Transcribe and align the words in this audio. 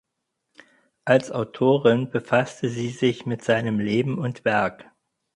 Als 1.05 1.29
Autorin 1.31 2.09
befasste 2.09 2.69
sie 2.69 2.89
sich 2.89 3.27
mit 3.27 3.43
seinem 3.43 3.77
Leben 3.79 4.17
und 4.17 4.43
Werk. 4.45 4.85